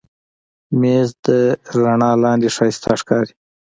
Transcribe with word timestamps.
مېز 0.79 1.09
د 1.25 1.27
رڼا 1.77 2.11
لاندې 2.23 2.47
ښایسته 2.55 2.89
ښکاري. 3.01 3.33